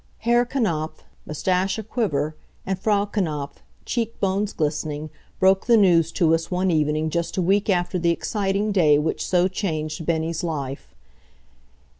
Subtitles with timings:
[0.25, 6.49] Herr Knapf, mustache aquiver, and Frau Knapf, cheek bones glistening, broke the news to us
[6.49, 10.95] one evening just a week after the exciting day which so changed Bennie's life.